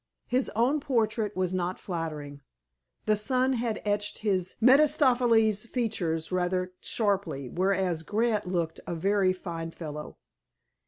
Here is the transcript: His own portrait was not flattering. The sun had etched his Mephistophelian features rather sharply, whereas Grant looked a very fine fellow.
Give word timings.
His 0.25 0.49
own 0.55 0.79
portrait 0.79 1.35
was 1.35 1.53
not 1.53 1.79
flattering. 1.79 2.41
The 3.05 3.15
sun 3.15 3.53
had 3.53 3.83
etched 3.85 4.17
his 4.17 4.55
Mephistophelian 4.59 5.53
features 5.53 6.31
rather 6.31 6.73
sharply, 6.81 7.47
whereas 7.49 8.01
Grant 8.01 8.47
looked 8.47 8.79
a 8.87 8.95
very 8.95 9.31
fine 9.31 9.69
fellow. 9.69 10.17